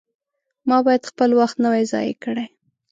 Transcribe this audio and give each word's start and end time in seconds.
ما 0.69 0.77
باید 0.85 1.09
خپل 1.11 1.29
وخت 1.39 1.57
نه 1.63 1.67
وای 1.71 1.83
ضایع 1.91 2.15
کړی. 2.23 2.45